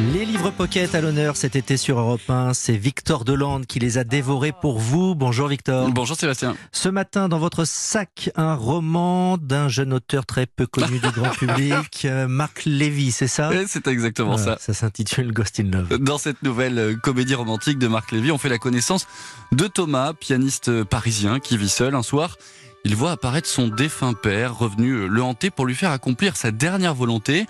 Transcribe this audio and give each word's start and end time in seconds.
Les 0.00 0.24
livres 0.24 0.50
pocket 0.50 0.94
à 0.94 1.02
l'honneur 1.02 1.36
cet 1.36 1.56
été 1.56 1.76
sur 1.76 1.98
Europe 1.98 2.22
1, 2.26 2.54
c'est 2.54 2.76
Victor 2.76 3.26
Delande 3.26 3.66
qui 3.66 3.78
les 3.78 3.98
a 3.98 4.04
dévorés 4.04 4.52
pour 4.52 4.78
vous. 4.78 5.14
Bonjour 5.14 5.46
Victor. 5.46 5.90
Bonjour 5.90 6.16
Sébastien. 6.16 6.56
Ce 6.72 6.88
matin, 6.88 7.28
dans 7.28 7.38
votre 7.38 7.66
sac, 7.66 8.30
un 8.34 8.54
roman 8.54 9.36
d'un 9.36 9.68
jeune 9.68 9.92
auteur 9.92 10.24
très 10.24 10.46
peu 10.46 10.66
connu 10.66 11.00
du 11.00 11.10
grand 11.10 11.30
public, 11.38 12.06
euh, 12.06 12.28
Marc 12.28 12.64
Lévy, 12.64 13.12
c'est 13.12 13.28
ça? 13.28 13.50
C'est 13.66 13.86
exactement 13.88 14.38
ça. 14.38 14.56
Ça 14.58 14.72
s'intitule 14.72 15.32
Ghost 15.32 15.60
in 15.60 15.64
Love. 15.64 15.98
Dans 15.98 16.16
cette 16.16 16.42
nouvelle 16.42 16.78
euh, 16.78 16.96
comédie 16.96 17.34
romantique 17.34 17.78
de 17.78 17.86
Marc 17.86 18.10
Lévy, 18.10 18.32
on 18.32 18.38
fait 18.38 18.48
la 18.48 18.58
connaissance 18.58 19.06
de 19.52 19.66
Thomas, 19.66 20.14
pianiste 20.14 20.82
parisien 20.84 21.40
qui 21.40 21.58
vit 21.58 21.68
seul 21.68 21.94
un 21.94 22.02
soir. 22.02 22.36
Il 22.84 22.96
voit 22.96 23.10
apparaître 23.10 23.48
son 23.48 23.68
défunt 23.68 24.14
père, 24.14 24.56
revenu 24.56 25.06
le 25.06 25.22
hanter 25.22 25.50
pour 25.50 25.66
lui 25.66 25.74
faire 25.74 25.90
accomplir 25.90 26.36
sa 26.36 26.50
dernière 26.50 26.94
volonté 26.94 27.46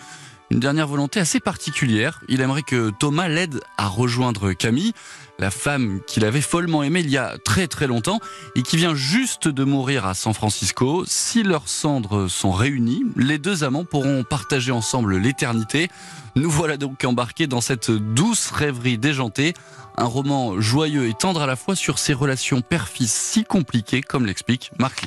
une 0.50 0.60
dernière 0.60 0.88
volonté 0.88 1.20
assez 1.20 1.40
particulière. 1.40 2.20
Il 2.28 2.40
aimerait 2.40 2.62
que 2.62 2.90
Thomas 2.90 3.28
l'aide 3.28 3.60
à 3.78 3.86
rejoindre 3.86 4.52
Camille, 4.52 4.92
la 5.38 5.50
femme 5.50 6.00
qu'il 6.06 6.24
avait 6.24 6.40
follement 6.40 6.82
aimée 6.82 7.00
il 7.00 7.10
y 7.10 7.16
a 7.16 7.38
très 7.38 7.66
très 7.66 7.86
longtemps 7.86 8.20
et 8.56 8.62
qui 8.62 8.76
vient 8.76 8.94
juste 8.94 9.48
de 9.48 9.64
mourir 9.64 10.06
à 10.06 10.14
San 10.14 10.34
Francisco. 10.34 11.04
Si 11.06 11.42
leurs 11.42 11.68
cendres 11.68 12.28
sont 12.28 12.50
réunies, 12.50 13.04
les 13.16 13.38
deux 13.38 13.64
amants 13.64 13.84
pourront 13.84 14.24
partager 14.24 14.72
ensemble 14.72 15.16
l'éternité. 15.16 15.88
Nous 16.36 16.50
voilà 16.50 16.76
donc 16.76 17.04
embarqués 17.04 17.46
dans 17.46 17.60
cette 17.60 17.90
douce 17.90 18.50
rêverie 18.50 18.98
déjantée, 18.98 19.54
un 19.96 20.04
roman 20.04 20.60
joyeux 20.60 21.08
et 21.08 21.14
tendre 21.14 21.42
à 21.42 21.46
la 21.46 21.56
fois 21.56 21.76
sur 21.76 21.98
ces 21.98 22.12
relations 22.12 22.60
père-fils 22.60 23.12
si 23.12 23.44
compliquées, 23.44 24.02
comme 24.02 24.26
l'explique 24.26 24.72
Marc. 24.78 25.06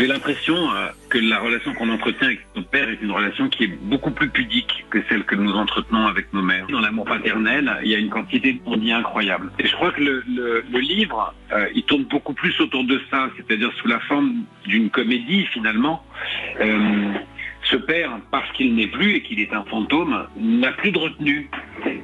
J'ai 0.00 0.06
l'impression 0.06 0.56
euh, 0.56 0.88
que 1.10 1.18
la 1.18 1.38
relation 1.40 1.74
qu'on 1.74 1.90
entretient 1.90 2.28
avec 2.28 2.40
notre 2.56 2.70
père 2.70 2.88
est 2.88 3.02
une 3.02 3.12
relation 3.12 3.50
qui 3.50 3.64
est 3.64 3.66
beaucoup 3.82 4.10
plus 4.10 4.30
pudique 4.30 4.86
que 4.88 5.02
celle 5.10 5.24
que 5.24 5.34
nous 5.34 5.52
entretenons 5.52 6.06
avec 6.06 6.32
nos 6.32 6.40
mères. 6.40 6.66
Dans 6.68 6.80
l'amour 6.80 7.04
paternel, 7.04 7.70
il 7.82 7.90
y 7.90 7.94
a 7.94 7.98
une 7.98 8.08
quantité 8.08 8.54
de 8.54 8.60
non 8.64 8.96
incroyable. 8.96 9.52
Et 9.58 9.66
je 9.66 9.74
crois 9.74 9.92
que 9.92 10.00
le, 10.00 10.80
livre, 10.80 11.34
euh, 11.52 11.68
il 11.74 11.82
tourne 11.82 12.04
beaucoup 12.04 12.32
plus 12.32 12.58
autour 12.62 12.84
de 12.84 12.98
ça, 13.10 13.28
c'est-à-dire 13.36 13.70
sous 13.74 13.88
la 13.88 14.00
forme 14.00 14.44
d'une 14.64 14.88
comédie 14.88 15.44
finalement. 15.52 16.02
Euh, 16.62 17.12
ce 17.64 17.76
père, 17.76 18.10
parce 18.30 18.50
qu'il 18.52 18.74
n'est 18.74 18.86
plus 18.86 19.16
et 19.16 19.22
qu'il 19.22 19.38
est 19.38 19.52
un 19.52 19.64
fantôme, 19.64 20.26
n'a 20.34 20.72
plus 20.72 20.92
de 20.92 20.98
retenue. 20.98 21.50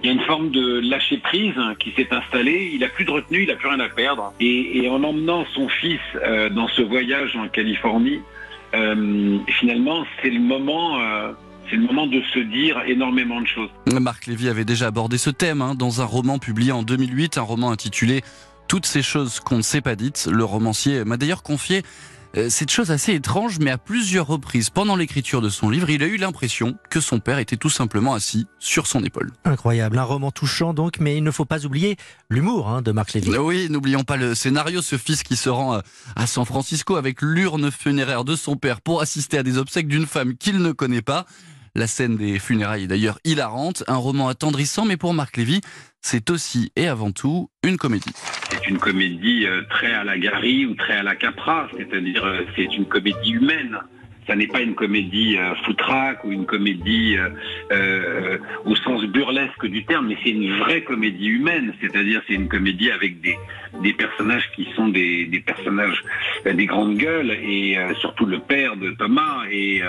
Il 0.03 0.07
y 0.07 0.11
a 0.11 0.13
une 0.13 0.21
forme 0.21 0.51
de 0.51 0.81
lâcher 0.89 1.19
prise 1.19 1.55
qui 1.79 1.93
s'est 1.93 2.09
installée. 2.11 2.71
Il 2.73 2.81
n'a 2.81 2.89
plus 2.89 3.05
de 3.05 3.11
retenue, 3.11 3.43
il 3.43 3.49
n'a 3.49 3.57
plus 3.57 3.69
rien 3.69 3.81
à 3.81 3.89
perdre. 3.89 4.33
Et, 4.41 4.89
en 4.89 5.03
emmenant 5.03 5.45
son 5.55 5.69
fils 5.69 6.01
euh, 6.17 6.49
dans 6.49 6.69
ce 6.69 6.83
voyage 6.83 7.37
en 7.37 7.49
Californie, 7.49 8.21
euh, 8.75 9.39
finalement, 9.49 10.05
c'est 10.23 10.31
le 10.31 10.41
moment. 10.41 11.01
Euh, 11.01 11.33
c'est 11.69 11.77
le 11.77 11.83
moment 11.83 12.07
de 12.07 12.23
se 12.33 12.39
dire 12.39 12.81
énormément 12.87 13.41
de 13.41 13.47
choses. 13.49 13.71
Marc 13.87 14.27
Lévy 14.27 14.49
avait 14.49 14.65
déjà 14.65 14.87
abordé 14.87 15.19
ce 15.19 15.31
thème 15.31 15.63
hein, 15.63 15.75
dans 15.75 16.01
un 16.01 16.05
roman 16.05 16.39
publié 16.39 16.71
en 16.71 16.85
2008, 16.85 17.39
un 17.39 17.43
roman 17.43 17.73
intitulé 17.73 18.23
Toutes 18.69 18.87
ces 18.87 19.03
choses 19.03 19.41
qu'on 19.41 19.57
ne 19.57 19.63
s'est 19.63 19.81
pas 19.81 19.97
dites. 19.97 20.29
Le 20.31 20.45
romancier 20.45 21.05
m'a 21.05 21.17
d'ailleurs 21.17 21.43
confié 21.43 21.83
euh, 22.37 22.51
cette 22.51 22.71
chose 22.71 22.91
assez 22.91 23.15
étrange, 23.15 23.59
mais 23.61 23.71
à 23.71 23.79
plusieurs 23.79 24.27
reprises 24.27 24.71
pendant 24.71 24.97
l'écriture 24.97 25.41
de 25.41 25.49
son 25.49 25.71
livre, 25.71 25.91
il 25.91 26.03
a 26.03 26.07
eu 26.07 26.17
l'impression 26.17 26.77
que 26.91 27.01
son 27.01 27.21
père 27.21 27.39
était 27.39 27.57
tout 27.57 27.71
simplement 27.71 28.15
assis 28.15 28.47
sur 28.59 28.87
son 28.87 29.03
épaule. 29.05 29.33
Incroyable, 29.45 29.99
un 29.99 30.03
roman 30.03 30.31
touchant 30.31 30.75
donc, 30.75 31.01
mais 31.01 31.17
il 31.17 31.25
ne 31.25 31.31
faut 31.31 31.45
pas 31.45 31.65
oublier 31.65 31.97
l'humour 32.29 32.69
hein, 32.69 32.83
de 32.83 32.93
Marc 32.93 33.13
Lévy. 33.13 33.37
Oui, 33.37 33.69
n'oublions 33.71 34.05
pas 34.05 34.17
le 34.17 34.35
scénario, 34.35 34.83
ce 34.83 34.97
fils 34.97 35.23
qui 35.23 35.37
se 35.37 35.49
rend 35.49 35.75
euh, 35.75 35.81
à 36.15 36.27
San 36.27 36.45
Francisco 36.45 36.97
avec 36.97 37.23
l'urne 37.23 37.71
funéraire 37.71 38.25
de 38.25 38.37
son 38.37 38.57
père 38.57 38.81
pour 38.81 39.01
assister 39.01 39.39
à 39.39 39.43
des 39.43 39.59
obsèques 39.59 39.89
d'une 39.89 40.07
femme 40.07 40.37
qu'il 40.37 40.59
ne 40.59 40.73
connaît 40.73 41.03
pas. 41.03 41.27
La 41.77 41.87
scène 41.87 42.17
des 42.17 42.39
funérailles 42.39 42.85
est 42.85 42.87
d'ailleurs 42.87 43.19
hilarante, 43.25 43.85
un 43.87 43.97
roman 43.97 44.29
attendrissant, 44.29 44.87
mais 44.87 44.97
pour 44.97 45.13
Marc 45.13 45.37
Lévy, 45.37 45.61
c'est 46.01 46.31
aussi 46.31 46.73
et 46.75 46.89
avant 46.89 47.13
tout 47.13 47.51
une 47.63 47.77
comédie. 47.77 48.15
C'est 48.51 48.67
une 48.67 48.79
comédie 48.79 49.45
euh, 49.45 49.61
très 49.69 49.93
à 49.93 50.03
la 50.03 50.17
Gary 50.17 50.65
ou 50.65 50.75
très 50.75 50.95
à 50.95 51.03
la 51.03 51.15
Capra, 51.15 51.69
c'est-à-dire 51.77 52.25
euh, 52.25 52.45
c'est 52.57 52.75
une 52.75 52.87
comédie 52.87 53.33
humaine 53.33 53.79
ça 54.27 54.35
n'est 54.35 54.47
pas 54.47 54.61
une 54.61 54.75
comédie 54.75 55.37
euh, 55.37 55.55
foutraque 55.65 56.25
ou 56.25 56.33
une 56.33 56.47
comédie 56.47 57.17
euh, 57.17 57.29
euh, 57.73 58.39
au 58.65 58.75
sens 58.77 59.05
burlesque 59.05 59.67
du 59.67 59.85
terme, 59.85 60.09
mais 60.09 60.17
c'est 60.23 60.31
une 60.31 60.59
vraie 60.59 60.83
comédie 60.83 61.27
humaine, 61.27 61.73
c'est-à-dire 61.81 62.23
c'est 62.27 62.35
une 62.35 62.49
comédie 62.49 62.91
avec 62.91 63.21
des, 63.21 63.37
des 63.83 63.93
personnages 63.93 64.51
qui 64.55 64.69
sont 64.75 64.89
des, 64.89 65.27
des 65.27 65.41
personnages 65.41 66.03
des 66.45 66.67
grandes 66.67 66.97
gueules 66.97 67.31
et 67.31 67.77
surtout 68.01 68.27
le 68.27 68.39
père 68.39 68.77
de 68.77 68.91
Thomas 68.91 69.43
et, 69.51 69.83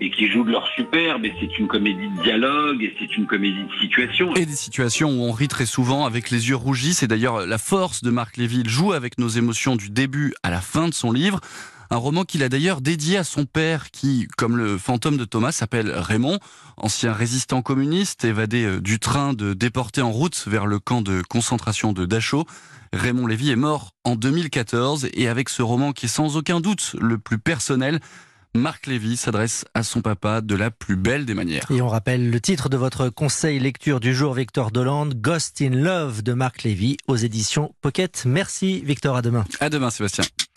et 0.00 0.10
qui 0.10 0.28
joue 0.28 0.44
de 0.44 0.50
leur 0.50 0.66
superbe 0.68 1.24
et 1.24 1.32
c'est 1.40 1.58
une 1.58 1.66
comédie 1.66 2.08
de 2.18 2.22
dialogue 2.22 2.82
et 2.82 2.94
c'est 2.98 3.16
une 3.16 3.26
comédie 3.26 3.64
de 3.64 3.80
situation. 3.80 4.34
Et 4.34 4.46
des 4.46 4.52
situations 4.52 5.10
où 5.10 5.24
on 5.24 5.32
rit 5.32 5.48
très 5.48 5.66
souvent 5.66 6.04
avec 6.04 6.30
les 6.30 6.48
yeux 6.48 6.56
rougis, 6.56 6.94
c'est 6.94 7.06
d'ailleurs 7.06 7.46
la 7.46 7.58
force 7.58 8.02
de 8.02 8.10
Marc 8.10 8.36
Lévy, 8.36 8.60
il 8.60 8.68
joue 8.68 8.92
avec 8.92 9.18
nos 9.18 9.28
émotions 9.28 9.76
du 9.76 9.90
début 9.90 10.34
à 10.42 10.50
la 10.50 10.60
fin 10.60 10.88
de 10.88 10.94
son 10.94 11.12
livre. 11.12 11.40
Un 11.92 11.96
roman 11.96 12.24
qu'il 12.24 12.42
a 12.42 12.48
d'ailleurs 12.48 12.80
dédié 12.80 13.18
à 13.18 13.22
son 13.22 13.44
père 13.44 13.90
qui, 13.90 14.26
comme 14.38 14.56
le 14.56 14.78
fantôme 14.78 15.18
de 15.18 15.26
Thomas, 15.26 15.52
s'appelle 15.52 15.90
Raymond, 15.90 16.38
ancien 16.78 17.12
résistant 17.12 17.60
communiste 17.60 18.24
évadé 18.24 18.64
euh, 18.64 18.80
du 18.80 18.98
train 18.98 19.34
de 19.34 19.52
déporté 19.52 20.00
en 20.00 20.10
route 20.10 20.42
vers 20.46 20.64
le 20.64 20.78
camp 20.78 21.02
de 21.02 21.20
concentration 21.28 21.92
de 21.92 22.06
Dachau. 22.06 22.46
Raymond 22.94 23.26
Lévy 23.26 23.50
est 23.50 23.56
mort 23.56 23.90
en 24.04 24.16
2014 24.16 25.08
et 25.12 25.28
avec 25.28 25.50
ce 25.50 25.60
roman 25.60 25.92
qui 25.92 26.06
est 26.06 26.08
sans 26.08 26.38
aucun 26.38 26.60
doute 26.60 26.96
le 26.98 27.18
plus 27.18 27.38
personnel, 27.38 28.00
Marc 28.54 28.86
Lévy 28.86 29.18
s'adresse 29.18 29.66
à 29.74 29.82
son 29.82 30.00
papa 30.00 30.40
de 30.40 30.54
la 30.54 30.70
plus 30.70 30.96
belle 30.96 31.26
des 31.26 31.34
manières. 31.34 31.66
Et 31.70 31.82
on 31.82 31.88
rappelle 31.88 32.30
le 32.30 32.40
titre 32.40 32.70
de 32.70 32.78
votre 32.78 33.10
conseil 33.10 33.58
lecture 33.58 34.00
du 34.00 34.14
jour, 34.14 34.32
Victor 34.32 34.70
Dolande, 34.70 35.20
Ghost 35.20 35.60
in 35.60 35.74
Love 35.74 36.22
de 36.22 36.32
Marc 36.32 36.62
Lévy 36.62 36.96
aux 37.06 37.16
éditions 37.16 37.74
Pocket. 37.82 38.22
Merci 38.24 38.80
Victor, 38.80 39.14
à 39.14 39.20
demain. 39.20 39.44
À 39.60 39.68
demain 39.68 39.90
Sébastien. 39.90 40.24